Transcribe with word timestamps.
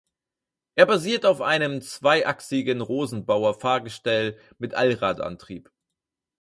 Er 0.73 0.87
basiert 0.87 1.27
auf 1.27 1.41
einem 1.41 1.79
zweiachsigen 1.79 2.81
Rosenbauer-Fahrgestell 2.81 4.35
mit 4.57 4.73
Allradantrieb. 4.73 5.71